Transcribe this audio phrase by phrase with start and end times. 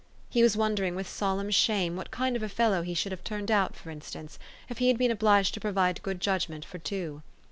[0.31, 3.51] He was wondering with solemn shame what kind of a fellow he should have turned
[3.51, 7.21] out, for instance, if he had been obliged to provide good judgment for two.